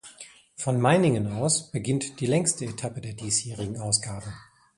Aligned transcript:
Von 0.55 0.81
Meiningen 0.81 1.31
aus 1.31 1.69
beginnt 1.69 2.21
die 2.21 2.25
längste 2.25 2.65
Etappe 2.65 3.01
der 3.01 3.13
diesjährigen 3.13 3.77
Ausgabe. 3.79 4.33